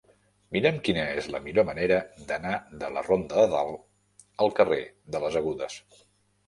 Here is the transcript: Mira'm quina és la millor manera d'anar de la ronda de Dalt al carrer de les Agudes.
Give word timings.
Mira'm 0.55 0.79
quina 0.87 1.03
és 1.19 1.27
la 1.35 1.41
millor 1.43 1.67
manera 1.67 1.99
d'anar 2.31 2.55
de 2.85 2.91
la 2.97 3.07
ronda 3.11 3.45
de 3.45 3.53
Dalt 3.53 4.27
al 4.47 4.55
carrer 4.63 4.83
de 5.17 5.25
les 5.27 5.41
Agudes. 5.45 5.83